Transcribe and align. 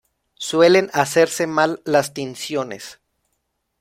Suelen 0.39 0.89
hacerse 0.93 1.45
mal 1.45 1.79
las 1.85 2.15
tinciones. 2.15 2.99